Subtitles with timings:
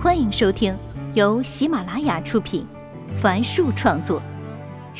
[0.00, 0.78] 欢迎收听
[1.14, 2.64] 由喜马拉雅出品，
[3.20, 4.22] 凡树创作，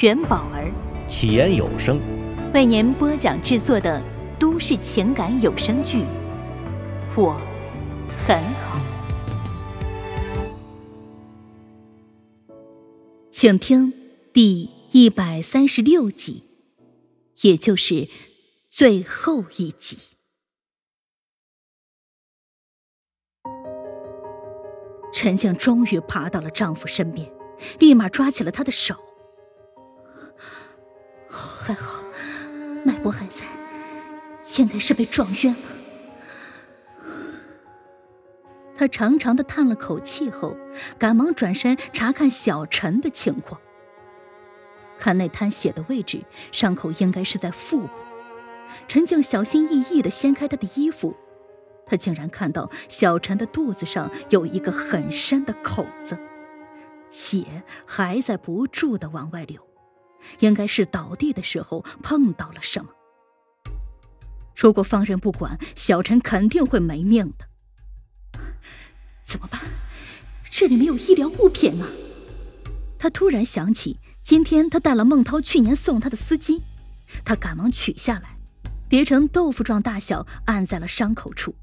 [0.01, 0.73] 元宝儿。
[1.07, 2.01] 起言有声。
[2.53, 4.03] 为您播讲制作的
[4.41, 5.99] 都市情感有声剧
[7.17, 7.41] 《我
[8.27, 8.81] 很好》，
[13.31, 13.93] 请听
[14.33, 16.43] 第一百三十六集，
[17.43, 18.09] 也就是
[18.69, 20.18] 最后一集。
[25.19, 27.29] 陈静终于爬到了丈夫身边，
[27.81, 28.95] 立马抓起了他的手。
[31.29, 32.05] 还好，
[32.85, 33.45] 脉搏还在，
[34.59, 35.59] 应该是被撞晕了。
[38.77, 40.57] 他长长的叹了口气后，
[41.01, 43.61] 赶忙转身查看小陈的情况。
[45.01, 47.89] 看那滩血的位置，伤口应该是在腹部。
[48.87, 51.17] 陈静小心翼翼的掀开他的衣服。
[51.89, 56.19] 他竟然看到小陈的肚子上有一个很深的口子，
[57.11, 59.61] 血还在不住的往外流，
[60.41, 62.91] 应该是倒地的时候碰到了什么。
[64.55, 68.41] 如果放任不管，小陈肯定会没命的。
[69.25, 69.61] 怎么办？
[70.51, 71.87] 这里没有医疗物品啊！
[72.99, 76.61] 他突然想起，今天他带了孟涛去年送他的丝巾，
[77.25, 78.37] 他赶忙取下来，
[78.89, 81.55] 叠成豆腐状大小，按在了伤口处。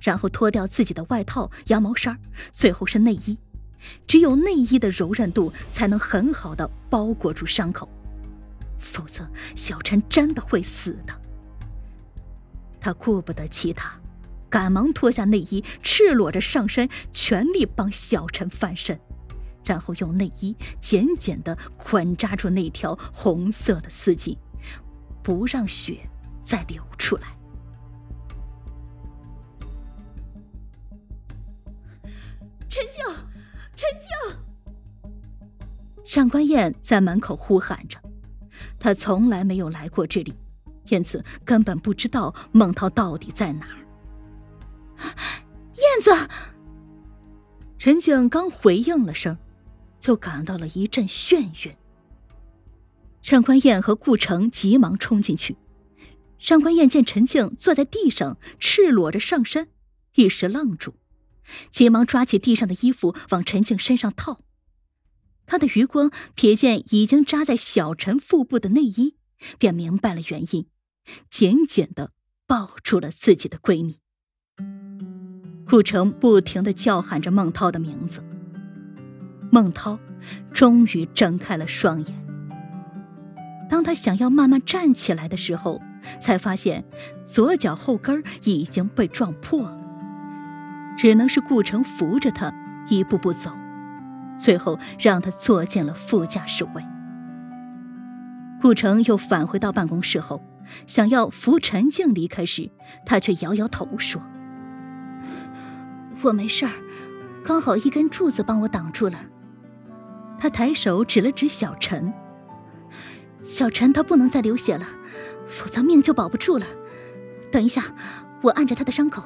[0.00, 2.18] 然后脱掉自己的外套、羊毛衫，
[2.52, 3.38] 最后是内衣。
[4.06, 7.88] 只有内衣的柔韧度才能很好的包裹住伤口，
[8.78, 11.14] 否则小陈真的会死的。
[12.80, 13.94] 他顾不得其他，
[14.48, 18.98] 赶忙脱下内衣，赤裸着上身，全力帮小陈翻身，
[19.64, 24.36] 然后用内衣紧紧的捆扎住那条红色的丝巾，
[25.22, 26.08] 不让血
[26.42, 27.36] 再流出来。
[32.74, 33.04] 陈静，
[33.76, 34.08] 陈静！
[36.04, 37.96] 上官燕在门口呼喊着，
[38.80, 40.34] 她从来没有来过这里，
[40.88, 43.86] 因此根本不知道孟涛到底在哪儿。
[45.76, 46.28] 燕子，
[47.78, 49.38] 陈静刚回应了声，
[50.00, 51.76] 就感到了一阵眩晕。
[53.22, 55.56] 上官燕和顾城急忙冲进去，
[56.40, 59.68] 上官燕见陈静坐在地上，赤裸着上身，
[60.16, 60.94] 一时愣住。
[61.70, 64.40] 急忙抓起地上的衣服往陈静身上套，
[65.46, 69.16] 他的余光瞥见已经扎在小陈腹部的内衣，
[69.58, 70.66] 便明白了原因，
[71.30, 72.12] 紧紧的
[72.46, 74.00] 抱住了自己的闺蜜。
[75.66, 78.22] 顾城不停的叫喊着孟涛的名字，
[79.50, 79.98] 孟涛
[80.52, 82.24] 终于睁开了双眼。
[83.68, 85.80] 当他想要慢慢站起来的时候，
[86.20, 86.84] 才发现
[87.26, 89.83] 左脚后跟已经被撞破了。
[90.96, 92.52] 只能是顾城扶着他
[92.88, 93.50] 一步步走，
[94.38, 96.84] 最后让他坐进了副驾驶位。
[98.60, 100.42] 顾城又返回到办公室后，
[100.86, 102.70] 想要扶陈静离开时，
[103.04, 104.22] 他却摇摇头说
[106.22, 106.72] ：“我没事儿，
[107.44, 109.18] 刚好一根柱子帮我挡住了。”
[110.38, 112.12] 他抬手指了指小陈
[113.44, 114.86] ：“小陈他不能再流血了，
[115.48, 116.66] 否则命就保不住了。
[117.52, 117.84] 等一下，
[118.42, 119.22] 我按着他的伤口。”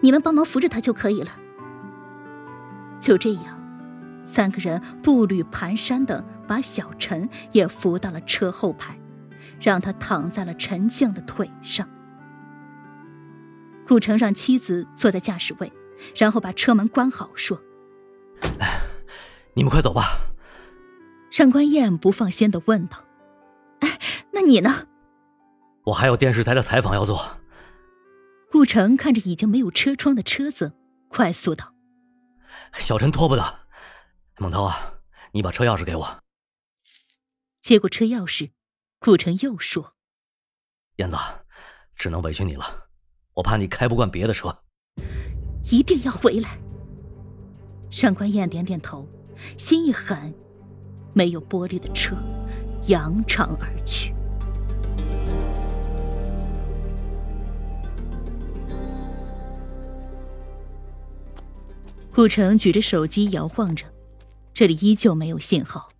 [0.00, 1.30] 你们帮忙扶着他就可以了。
[3.00, 3.58] 就这样，
[4.24, 8.98] 三个人步履蹒跚的把小陈也扶到了车后排，
[9.60, 11.88] 让他躺在了陈静的腿上。
[13.88, 15.72] 顾城让妻子坐在驾驶位，
[16.14, 17.60] 然后把车门关好，说
[19.54, 20.20] ：“你们快走吧。”
[21.30, 22.98] 上官燕不放心的问道
[23.80, 23.98] ：“哎，
[24.32, 24.86] 那你呢
[25.84, 27.38] ？”“我还有电视台的采访要做。”
[28.50, 30.72] 顾城看着已经没有车窗的车子，
[31.08, 31.72] 快速道
[32.74, 33.60] ：“小陈拖不得，
[34.38, 34.94] 孟涛啊，
[35.30, 36.18] 你把车钥匙给我。”
[37.62, 38.50] 接过车钥匙，
[38.98, 39.94] 顾城又说
[40.98, 41.16] ：“燕子，
[41.94, 42.88] 只能委屈你了，
[43.34, 44.64] 我怕你开不惯别的车。”
[45.70, 46.58] 一定要回来。
[47.88, 49.08] 上官燕点点头，
[49.56, 50.34] 心一狠，
[51.14, 52.16] 没有玻璃的车
[52.88, 54.12] 扬长而去。
[62.12, 63.86] 顾城举着手机摇晃着，
[64.52, 65.92] 这里依旧没有信号，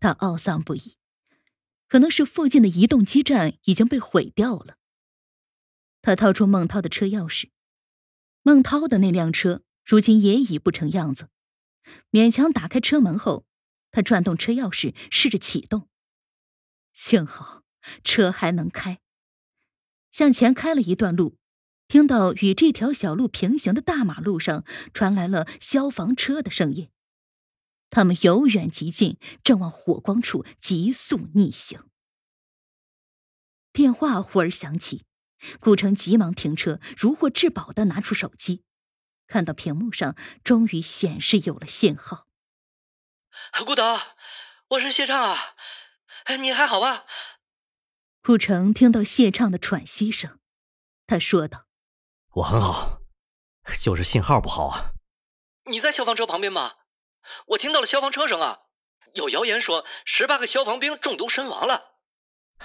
[0.00, 0.96] 他懊丧不已。
[1.88, 4.78] 可能是附近的移动基站已经被毁掉了。
[6.00, 7.50] 他掏出孟涛的车钥匙，
[8.42, 11.28] 孟涛的那辆车如今也已不成样子。
[12.10, 13.44] 勉强打开车门后，
[13.90, 15.88] 他转动车钥匙试着启动，
[16.94, 17.62] 幸好
[18.02, 19.00] 车还能开。
[20.10, 21.36] 向前开了一段路，
[21.92, 26.90] 听到与这条小路平行的大马路上传来了消防车的声音，
[27.90, 31.84] 他们由远及近，正往火光处急速逆行。
[33.74, 35.04] 电话忽而响起，
[35.60, 38.64] 顾城急忙停车，如获至宝的拿出手机，
[39.26, 42.26] 看到屏幕上终于显示有了信号。
[43.66, 44.00] 顾导，
[44.68, 45.36] 我是谢畅
[46.24, 47.04] 啊，你还好吧？
[48.22, 50.38] 顾城听到谢畅的喘息声，
[51.06, 51.66] 他说道
[52.32, 53.00] ：“我很好，
[53.80, 54.92] 就是信号不好啊。”
[55.70, 56.74] 你在消防车旁边吗？
[57.46, 58.60] 我听到了消防车声啊，
[59.14, 61.98] 有谣言说十八个消防兵中毒身亡了。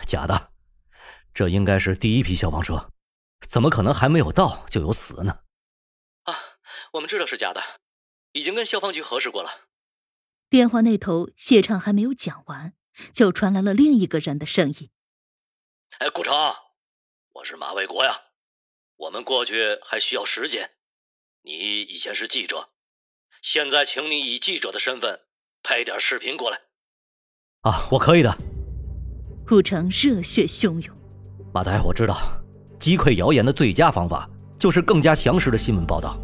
[0.06, 0.54] 假的。
[1.34, 2.92] 这应该是第一批消防车，
[3.48, 5.44] 怎么可能还没有到就有死呢？
[6.24, 6.34] 啊，
[6.94, 7.62] 我们知道是假的，
[8.32, 9.68] 已经跟消防局核实过了。
[10.50, 12.74] 电话那头，谢畅还没有讲完，
[13.14, 14.90] 就传来了另一个人的声音
[16.00, 16.34] ：“哎，顾城，
[17.34, 18.24] 我是马卫国呀，
[18.98, 20.72] 我们过去还需要时间。
[21.44, 22.70] 你以前是记者，
[23.42, 25.22] 现在请你以记者的身份
[25.62, 26.60] 拍点视频过来。”
[27.62, 28.36] 啊，我可以的。
[29.48, 30.96] 顾城热血汹涌。
[31.54, 32.18] 马台，我知道，
[32.80, 36.18] 击溃谣言的最佳方法就是更加详实的新闻报道。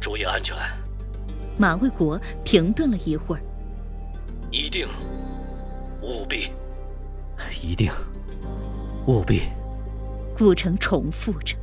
[0.00, 0.56] 注意安全。
[1.58, 3.42] 马卫国停顿了一会儿，
[4.50, 4.86] 一定，
[6.02, 6.50] 务必，
[7.62, 7.90] 一定，
[9.06, 9.42] 务必。
[10.36, 11.56] 顾城重复着。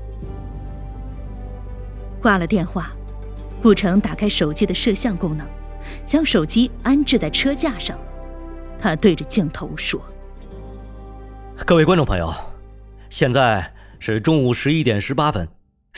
[2.23, 2.89] 挂了电话，
[3.61, 5.45] 顾城打开手机的摄像功能，
[6.05, 7.99] 将手机安置在车架上，
[8.79, 10.01] 他对着镜头说
[11.67, 12.33] ：“各位观众朋友。”
[13.11, 15.45] 现在是中午十一点十八分，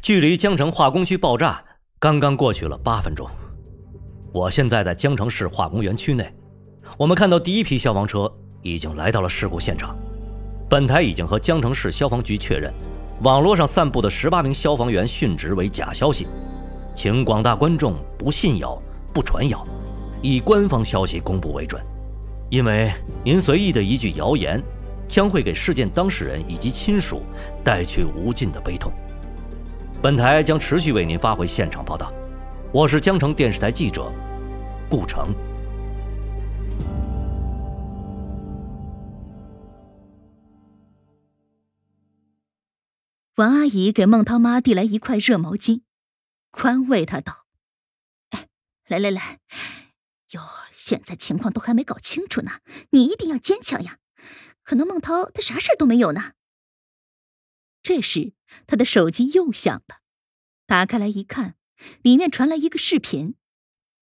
[0.02, 1.64] 距离江城化工区爆炸
[2.00, 3.30] 刚刚过去了八分钟。
[4.34, 6.34] 我现在在江城市化工园区内，
[6.98, 8.30] 我们看到第一批消防车
[8.64, 9.96] 已经来到了事故现场。
[10.68, 12.74] 本台已经和江城市消防局确认，
[13.22, 16.28] 网络上散布的十八名消防员殉职为假消息，
[16.94, 18.82] 请广大观众不信谣、
[19.14, 19.66] 不传谣，
[20.22, 21.82] 以官方消息公布为准。
[22.50, 22.92] 因为
[23.24, 24.62] 您随意的一句谣言。
[25.08, 27.22] 将会给事件当事人以及亲属
[27.64, 28.92] 带去无尽的悲痛。
[30.02, 32.12] 本台将持续为您发回现场报道。
[32.72, 34.12] 我是江城电视台记者
[34.90, 35.28] 顾城。
[43.36, 45.82] 王阿姨给孟涛妈递来一块热毛巾，
[46.52, 47.48] 宽慰她道
[48.32, 48.48] ：“哎，
[48.88, 49.42] 来来来，
[50.30, 50.42] 哟，
[50.74, 52.62] 现在情况都还没搞清楚呢，
[52.92, 54.00] 你一定要坚强呀。”
[54.64, 56.32] 可能孟涛他啥事儿都没有呢。
[57.84, 58.32] 这时，
[58.68, 59.98] 他的手机又响了，
[60.66, 61.56] 打开来一看，
[62.02, 63.36] 里面传来一个视频。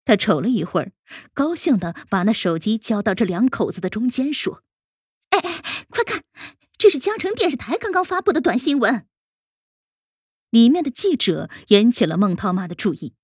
[0.06, 0.94] 他瞅了一会儿，
[1.34, 4.64] 高兴的把那手机交到这两口子的中间，说
[5.32, 6.24] ：“哎哎，快看，
[6.78, 9.06] 这是江城电视台刚刚发布的短新闻。”
[10.50, 13.16] 里面的记者引起了孟涛妈的注意，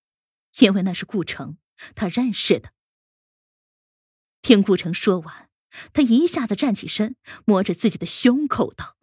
[0.59, 1.57] 因为那是顾城，
[1.95, 2.71] 他认识的。
[4.41, 5.49] 听顾城说完。
[5.91, 7.15] 他一下子站起身，
[7.45, 8.95] 摸着自己的胸口道：“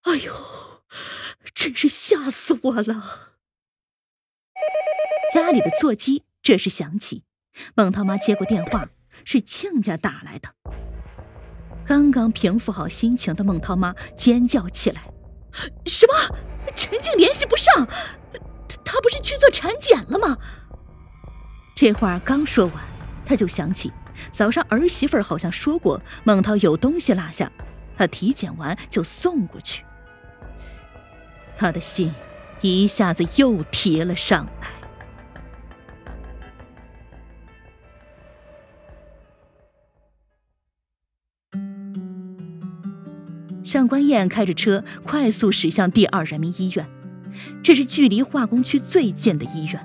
[0.00, 0.82] 哎呦，
[1.54, 3.36] 真是吓死我了！”
[5.34, 7.24] 家里的座机这时响起，
[7.74, 8.88] 孟涛妈接过电话，
[9.26, 10.54] 是亲家打来的。
[11.84, 15.12] 刚刚平复好心情的孟涛妈尖叫起来
[15.86, 16.36] ：“什么？
[16.74, 17.86] 陈静联系不上？
[18.84, 20.36] 她不是去做产检了吗？”
[21.74, 22.74] 这话刚说完，
[23.24, 23.92] 他就想起。
[24.30, 27.50] 早上儿媳妇好像说过孟涛有东西落下，
[27.96, 29.82] 他体检完就送过去。
[31.56, 32.14] 他的心
[32.60, 34.68] 一下子又提了上来。
[43.72, 46.86] 上官燕开着车快速驶向第二人民医院，
[47.62, 49.80] 这是距离化工区最近的医院。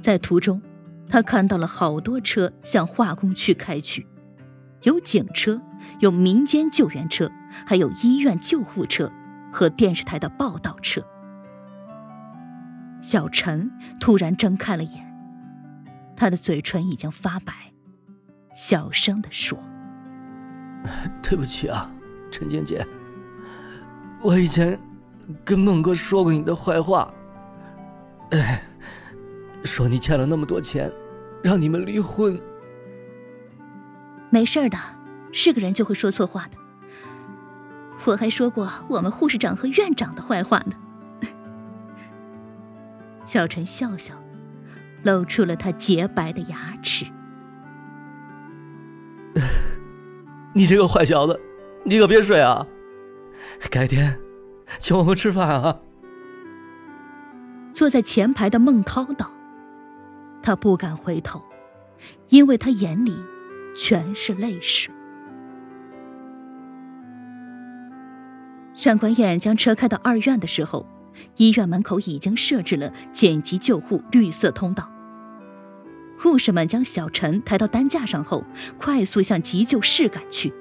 [0.00, 0.62] 在途中。
[1.10, 4.06] 他看到了好多车向化工区开去，
[4.82, 5.60] 有警车，
[6.00, 7.30] 有民间救援车，
[7.66, 9.10] 还有医院救护车
[9.50, 11.02] 和电视台的报道车。
[13.00, 15.14] 小陈突然睁开了眼，
[16.14, 17.52] 他的嘴唇已经发白，
[18.54, 19.58] 小声的说
[21.22, 21.90] ：“对不起啊，
[22.30, 22.86] 陈静姐，
[24.22, 24.78] 我以前
[25.44, 27.12] 跟孟哥说过你的坏话。”
[28.30, 28.62] 哎。
[29.64, 30.90] 说你欠了那么多钱，
[31.42, 32.40] 让你们离婚。
[34.30, 34.78] 没事的，
[35.32, 36.52] 是个人就会说错话的。
[38.04, 40.72] 我还说过我们护士长和院长的坏话呢。
[43.26, 44.14] 小陈笑笑，
[45.02, 47.04] 露出了他洁白的牙齿。
[50.54, 51.38] 你这个坏小子，
[51.84, 52.66] 你可别睡啊！
[53.70, 54.18] 改天，
[54.78, 55.80] 请我们吃饭啊！
[57.72, 59.30] 坐在前排的孟涛道
[60.42, 61.42] ：“他不敢回头，
[62.28, 63.14] 因为他眼里
[63.76, 64.92] 全是泪水。”
[68.74, 70.86] 上官燕将车开到二院的时候，
[71.36, 74.90] 医院门口已经设置了紧急救护绿色通道。
[76.18, 78.44] 护士们将小陈抬到担架上后，
[78.78, 80.52] 快速向急救室赶去。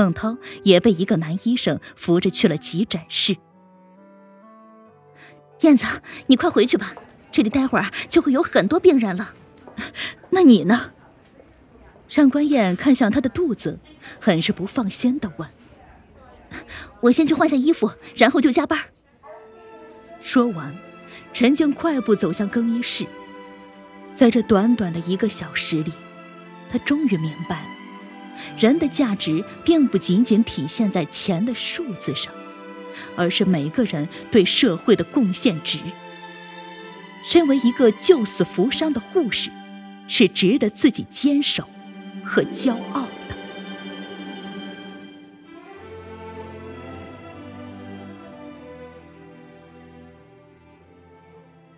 [0.00, 3.36] 孟涛也被一个男医生扶着去了急诊室。
[5.60, 5.84] 燕子，
[6.26, 6.94] 你快回去吧，
[7.30, 9.34] 这里待会儿就会有很多病人了。
[10.30, 10.92] 那你呢？
[12.08, 13.78] 上官燕看向他的肚子，
[14.18, 15.46] 很是不放心的问。
[17.02, 18.80] 我先去换下衣服，然后就加班。
[20.22, 20.74] 说完，
[21.34, 23.04] 陈静快步走向更衣室。
[24.14, 25.92] 在这短短的一个小时里，
[26.72, 27.68] 他终于明白了，
[28.58, 32.32] 人的价值并不仅仅体现在钱的数字上，
[33.16, 35.78] 而是每个人对社会的贡献值。
[37.24, 39.50] 身为一个救死扶伤的护士，
[40.08, 41.68] 是值得自己坚守
[42.24, 43.36] 和骄傲的。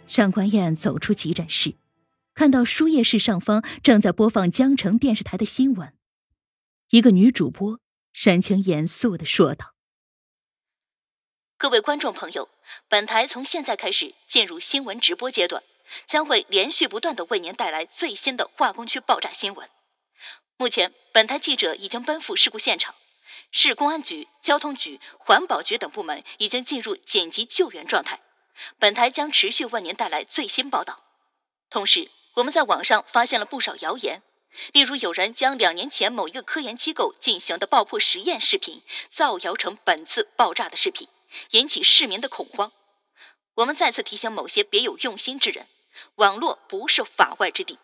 [0.06, 1.74] 上官燕走出急诊室，
[2.34, 5.92] 看到输液室上方正在播放江城电视台的新闻。
[6.92, 7.80] 一个女主播
[8.12, 9.72] 神情严肃的说道
[11.56, 12.50] ：“各位观众朋友，
[12.86, 15.62] 本台从现在开始进入新闻直播阶段，
[16.06, 19.70] 将会连续不断的为您带来最新的化工区爆炸新闻。
[20.58, 22.94] 目前，本台记者已经奔赴事故现场，
[23.50, 28.20] 市公安局、交通局、环保局等部门已经进入紧急救援状态。”
[28.78, 31.02] 本台将持续为您带来最新报道。
[31.70, 34.22] 同时，我们在网上发现了不少谣言，
[34.72, 41.08] 例如有人将两年前某一个科研机构进行的爆破实验视频造谣成本次爆炸的视频，
[41.50, 42.72] 引起市民的恐慌。
[43.54, 45.66] 我们再次提醒某些别有用心之人，
[46.16, 47.78] 网络不是法外之地。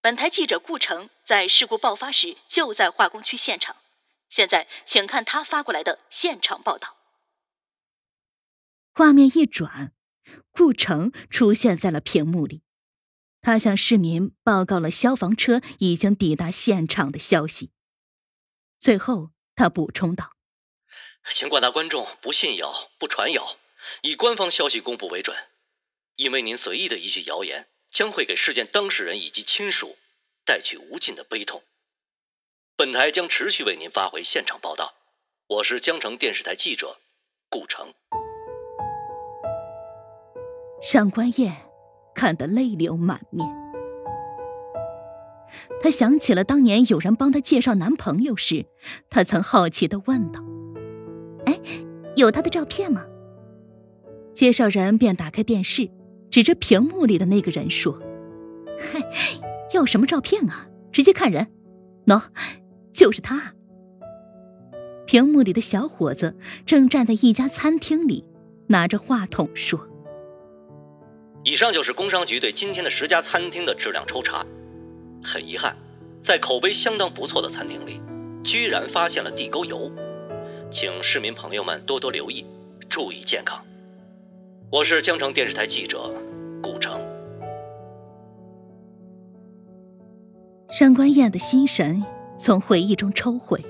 [0.00, 3.76] 本台记者顾城在事故爆发时就在化工区现场，
[4.28, 6.96] 现在请看他发过来的现场报道。
[8.92, 9.92] 画面一转，
[10.50, 12.62] 顾城出现在了屏幕里。
[13.42, 17.70] 他向市民报告了消防车已经抵达现场的消息。
[18.78, 20.32] 最后，他补充道
[21.32, 23.56] ：“请广大观众不信谣、不传谣，
[24.02, 25.36] 以官方消息公布为准。
[26.16, 29.96] 因为您随意的一句谣言，将会给事件当事人以及亲属
[30.44, 31.62] 带去无尽的悲痛。
[32.76, 34.94] 本台将持续为您发回现场报道。
[35.46, 36.98] 我是江城电视台记者
[37.48, 37.94] 顾城。”
[40.82, 41.69] 上官燕
[42.20, 43.48] 看得泪流满面，
[45.80, 48.66] 她想起了当年有人帮她介绍男朋友时，
[49.08, 50.44] 她曾好奇的问道
[51.48, 51.58] ：“哎，
[52.16, 53.06] 有他的照片吗？”
[54.36, 55.88] 介绍人便打开电视，
[56.30, 57.98] 指着屏幕里的那个人说
[58.78, 59.00] ：“嗨，
[59.72, 60.68] 要什么照片啊？
[60.92, 61.46] 直接看人，
[62.04, 62.20] 喏，
[62.92, 63.54] 就是他。”
[65.08, 66.36] 屏幕里的小伙子
[66.66, 68.26] 正站在一家餐厅里，
[68.66, 69.86] 拿着话筒说。
[71.50, 74.46] 以上就是工商局对今天的十家餐厅的质量抽查。
[75.20, 75.76] 很遗憾，
[76.22, 78.00] 在口碑相当不错的餐厅里，
[78.44, 79.90] 居然发现了地沟油，
[80.70, 82.46] 请市民朋友们多多留意，
[82.88, 83.60] 注意健康。
[84.70, 86.14] 我是江城电视台记者
[86.62, 87.00] 顾城。
[90.68, 92.00] 上官燕的心神
[92.38, 93.60] 从回忆中抽回。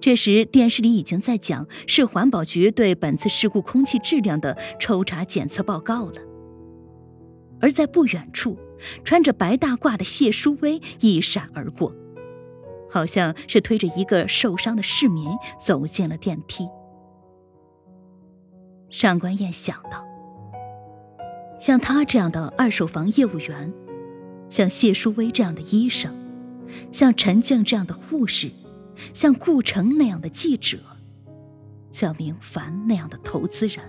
[0.00, 6.29] 这时，电视里已经在讲市环保局对本次事故空气质量的抽查检测报告了。
[7.60, 8.58] 而在不远处，
[9.04, 11.94] 穿着白大褂的谢淑薇一闪而过，
[12.88, 15.28] 好像是推着一个受伤的市民
[15.60, 16.68] 走进了电梯。
[18.88, 20.04] 上官燕想到，
[21.60, 23.72] 像他这样的二手房业务员，
[24.48, 26.12] 像谢淑薇这样的医生，
[26.90, 28.50] 像陈静这样的护士，
[29.12, 30.78] 像顾城那样的记者，
[31.92, 33.84] 像明凡那样的投资人，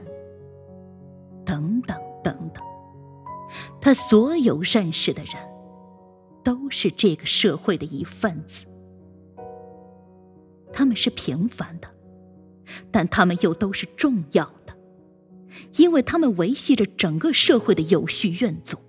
[1.43, 2.63] 等等等等。
[3.81, 5.33] 他所有认识的人，
[6.43, 8.65] 都是这个社会的一份子。
[10.71, 11.87] 他们是平凡的，
[12.91, 14.77] 但他们又都是重要的，
[15.77, 18.79] 因为他们维系着整个社会的有序运作。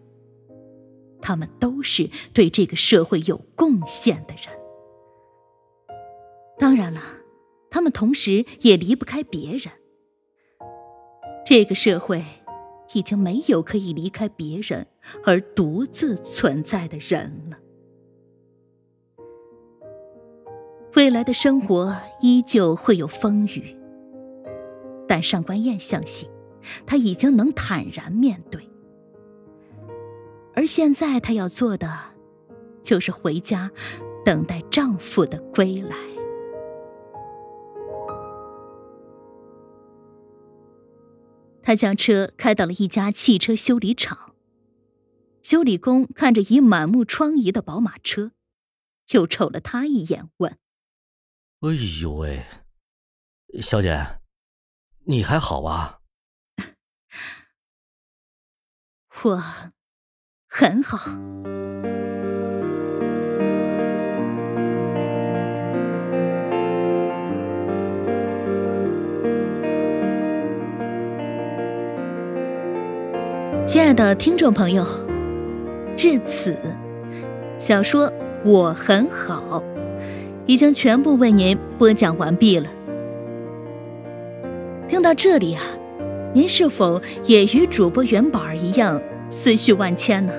[1.22, 4.61] 他们都是对这个社会有贡献的人。
[6.58, 7.00] 当然了，
[7.70, 9.72] 他们同时也离不开别人。
[11.46, 12.22] 这个社会。
[12.94, 14.87] 已经没有可以离开别人
[15.25, 17.58] 而独自存在的人了。
[20.94, 23.75] 未来的生活依旧会有风雨，
[25.08, 26.28] 但上官燕相信，
[26.84, 28.68] 她已经能坦然面对。
[30.54, 31.90] 而现在，她要做的，
[32.82, 33.70] 就是回家，
[34.22, 35.96] 等待丈夫的归来。
[41.62, 44.35] 她将车开到了一家汽车修理厂。
[45.42, 48.33] 修理工看着已满目疮痍的宝马车，
[49.11, 50.57] 又瞅了他一眼，问
[51.61, 52.47] ：“哎呦喂，
[53.61, 54.21] 小姐，
[55.07, 56.00] 你还好吧
[59.25, 59.42] ？”“我
[60.47, 60.99] 很好。”
[73.72, 74.86] 亲爱的听众朋友。
[75.96, 76.54] 至此，
[77.58, 78.06] 小说
[78.44, 79.60] 《我很好》
[80.44, 82.68] 已经全部为您播讲完毕了。
[84.86, 85.62] 听到这里啊，
[86.34, 89.00] 您是否也与主播元宝儿一样
[89.30, 90.34] 思绪万千呢？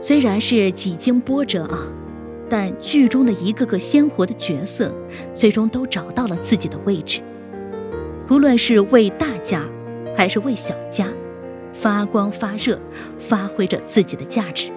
[0.00, 1.78] 虽然是几经波折啊，
[2.50, 4.92] 但剧中的一个个鲜活的角色，
[5.32, 7.20] 最终都找到了自己的位置，
[8.26, 9.62] 不论是为大家，
[10.16, 11.06] 还是为小家。
[11.82, 12.78] 发光发热，
[13.18, 14.70] 发挥着自己的价值。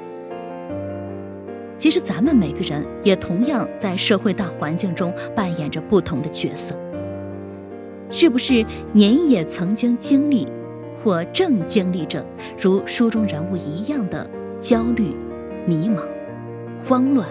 [1.77, 6.75] 其实，咱们每个人也同样在社会大环境中扮演着不同的角色。
[8.09, 10.47] 是不是您也曾经经历，
[11.03, 12.25] 或正经历着
[12.59, 14.27] 如书中人物一样的
[14.59, 15.13] 焦虑、
[15.67, 16.01] 迷茫、
[16.87, 17.29] 慌乱，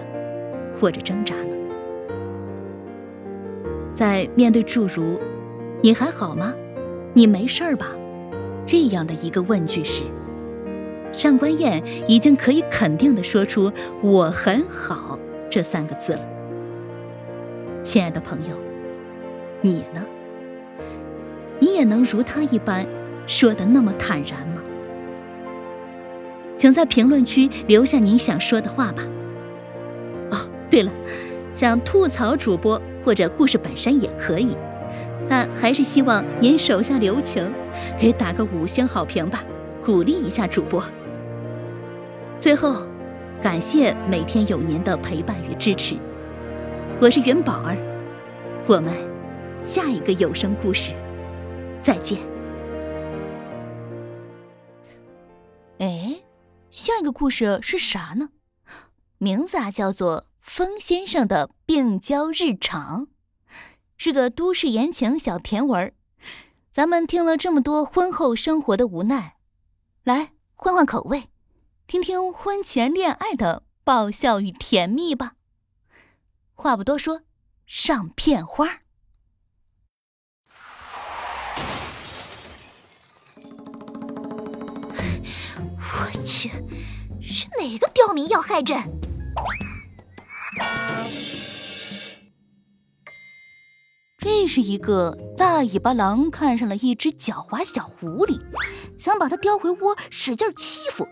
[0.80, 1.56] 或者挣扎呢？
[3.92, 5.18] 在面对诸如
[5.82, 6.54] “你还好吗？
[7.12, 7.88] 你没事吧？”
[8.66, 10.02] 这样的一个问句时，
[11.12, 15.18] 上官燕已经可以肯定的说出“我很好”
[15.50, 16.20] 这三个字了。
[17.82, 18.56] 亲爱的朋友，
[19.60, 20.04] 你呢？
[21.60, 22.86] 你也能如他一般
[23.26, 24.62] 说的那么坦然吗？
[26.56, 29.02] 请在评论区留下您想说的话吧。
[30.30, 30.38] 哦，
[30.70, 30.90] 对了，
[31.54, 34.56] 想吐槽主播或者故事本身也可以。
[35.28, 37.50] 但还是希望您手下留情，
[37.98, 39.44] 给打个五星好评吧，
[39.84, 40.84] 鼓励一下主播。
[42.38, 42.86] 最后，
[43.42, 45.96] 感谢每天有您的陪伴与支持。
[47.00, 47.76] 我是元宝儿，
[48.66, 48.92] 我们
[49.64, 50.92] 下一个有声故事
[51.82, 52.18] 再见。
[55.78, 56.16] 哎，
[56.70, 58.28] 下一个故事是啥呢？
[59.18, 63.06] 名字啊叫做《风先生的病娇日常》。
[63.96, 65.92] 是个都市言情小甜文儿，
[66.74, 69.36] 咱们听了这么多婚后生活的无奈，
[70.02, 71.28] 来换换口味，
[71.86, 75.34] 听听婚前恋爱的爆笑与甜蜜吧。
[76.52, 77.20] 话不多说，
[77.64, 78.66] 上片花。
[85.78, 86.50] 我去，
[87.22, 88.82] 是哪个刁民要害朕？
[94.24, 98.40] 这是一个大尾巴狼看上了一只狡猾小狐狸，
[98.98, 101.06] 想把它叼回窝使劲欺负，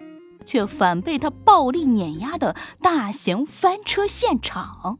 [0.46, 4.98] 却反被它暴力碾压的大型翻车现场。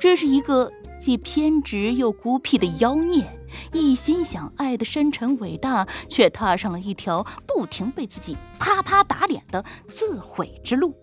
[0.00, 3.38] 这是一个既偏执又孤僻的妖孽，
[3.72, 10.96] 一心想爱的深沉伟大，却踏上了一条不停被自己啪啪打脸的自毁之路。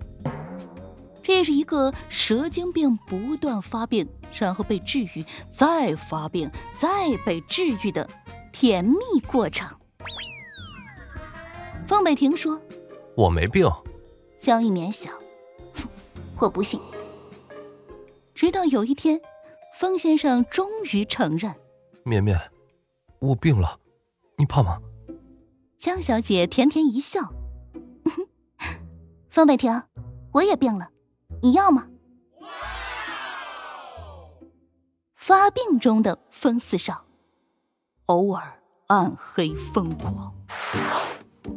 [1.23, 4.07] 这是一个蛇精病不断发病。
[4.39, 8.09] 然后被治愈，再发病，再被治愈的
[8.51, 9.69] 甜蜜过程。
[11.87, 12.59] 风北亭说
[13.15, 13.69] ：“我没病。”
[14.41, 15.13] 江一绵想
[16.41, 16.81] ：“我不信。”
[18.33, 19.21] 直到有一天，
[19.79, 21.53] 风先生终于承认
[22.03, 22.35] ：“绵绵，
[23.19, 23.79] 我病了，
[24.37, 24.81] 你怕吗？”
[25.77, 27.31] 江小姐甜甜一笑
[29.29, 29.83] ：“风北亭，
[30.31, 30.89] 我也病了，
[31.43, 31.85] 你要吗？”
[35.13, 37.05] 发病中的风四少，
[38.05, 40.33] 偶尔暗黑疯狂。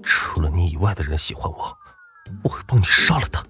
[0.03, 1.79] 除了你以外的人喜欢我，
[2.43, 3.45] 我会帮你杀了他。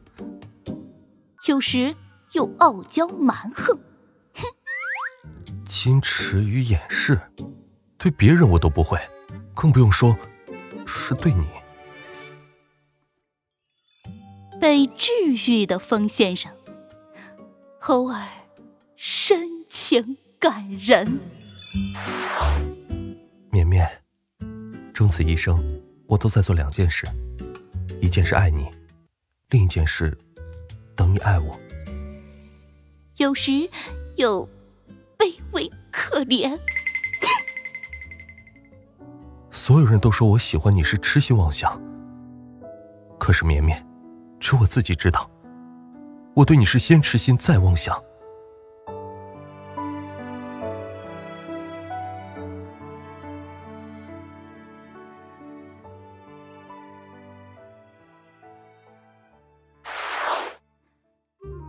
[1.49, 1.97] 有时
[2.33, 3.79] 又傲娇蛮横，
[4.35, 4.45] 哼！
[5.67, 7.19] 矜持与掩饰，
[7.97, 8.99] 对别人我都不会，
[9.55, 10.15] 更不用说
[10.87, 11.47] 是对你。
[14.61, 15.13] 被治
[15.47, 16.53] 愈的风先生，
[17.81, 18.27] 偶尔
[18.97, 19.57] 深。
[19.69, 21.21] 情感人，
[23.51, 23.87] 绵绵，
[24.95, 25.63] 终此一生，
[26.07, 27.07] 我都在做两件事，
[28.01, 28.67] 一件是爱你，
[29.51, 30.17] 另一件事
[30.97, 31.57] 等你爱我。
[33.19, 33.69] 有时，
[34.15, 34.49] 又
[35.19, 36.59] 卑微可怜。
[39.51, 41.79] 所有人都说我喜欢你是痴心妄想，
[43.19, 43.86] 可是绵绵，
[44.47, 45.29] 只有我自己知道，
[46.33, 48.01] 我对你是先痴心再妄想。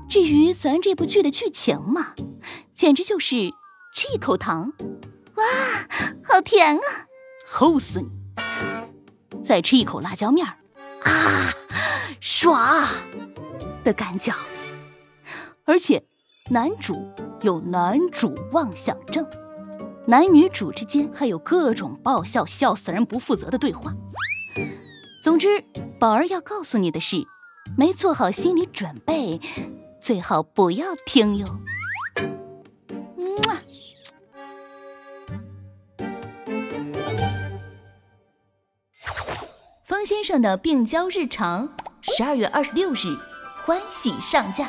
[0.08, 2.14] 至于咱这部剧的剧情嘛，
[2.76, 3.52] 简直就是
[3.96, 4.72] 吃一口糖，
[5.34, 5.44] 哇，
[6.24, 7.08] 好甜啊，
[7.50, 9.44] 齁死你！
[9.44, 10.54] 再吃一口辣椒面儿，
[11.10, 11.54] 啊，
[12.20, 12.88] 爽
[13.84, 14.34] 的感脚。
[15.66, 16.04] 而且，
[16.50, 19.26] 男主有男主妄想症，
[20.06, 23.94] 男女主之间还有各种爆笑、笑死人、不负责的对话。
[25.24, 25.64] 总之，
[26.00, 27.18] 宝儿要告诉你的是，
[27.78, 29.40] 没做好心理准备。
[30.00, 31.46] 最好不要听哟。
[39.84, 43.18] 风先生的病娇日常，十二月二十六日
[43.66, 44.68] 欢喜上架。